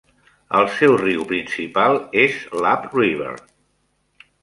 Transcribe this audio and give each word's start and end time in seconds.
El 0.59 0.63
seu 0.77 0.95
riu 1.01 1.27
principal 1.33 2.01
és 2.25 2.43
Lab 2.65 2.91
River. 3.01 3.33